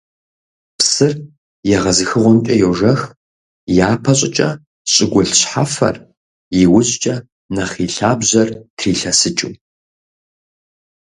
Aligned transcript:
Псыр 0.77 1.13
егъэзыхыгъуэмкӀэ 1.75 2.55
йожэх, 2.61 3.01
япэ 3.87 4.11
щӀыкӀэ 4.17 4.49
щӀыгулъ 4.91 5.33
шхьэфэр, 5.39 5.95
иужькӀэ 6.61 7.15
нэхъ 7.55 7.75
и 7.85 7.87
лъабжьэр 7.95 8.49
трилъэсыкӀыу. 8.77 9.53